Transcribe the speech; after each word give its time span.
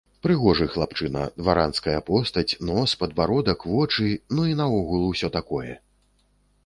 Прыгожы 0.25 0.65
хлапчына, 0.75 1.25
дваранская 1.41 1.99
постаць, 2.07 2.53
нос, 2.69 2.95
падбародак, 3.03 3.59
вочы, 3.75 4.09
ну, 4.39 4.47
і 4.53 4.59
наогул 4.63 5.01
усё 5.13 5.27
такое! 5.41 5.73